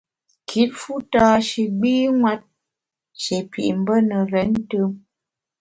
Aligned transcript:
Kit 0.47 0.69
fu 0.81 0.93
tâ 1.11 1.25
shi 1.47 1.63
gbînwet, 1.79 2.41
shi 3.21 3.37
pit 3.51 3.69
mbe 3.79 3.95
ne 4.09 4.17
renntùm. 4.31 4.91